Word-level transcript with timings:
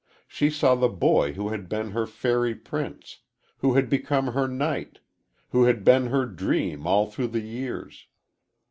She 0.27 0.49
saw 0.49 0.73
the 0.73 0.89
boy 0.89 1.33
who 1.33 1.49
had 1.49 1.69
been 1.69 1.91
her 1.91 2.07
fairy 2.07 2.55
prince 2.55 3.19
who 3.59 3.75
had 3.75 3.87
become 3.87 4.33
her 4.33 4.47
knight 4.47 4.97
who 5.51 5.65
had 5.65 5.83
been 5.83 6.07
her 6.07 6.25
dream 6.25 6.87
all 6.87 7.05
through 7.05 7.27
the 7.27 7.41
years. 7.43 8.07